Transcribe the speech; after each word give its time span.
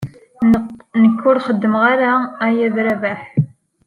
Nekk 1.01 1.19
ur 1.29 1.37
xeddmeɣ 1.47 1.83
ara 1.93 2.11
aya 2.47 2.67
d 2.73 2.77
Rabaḥ. 2.85 3.21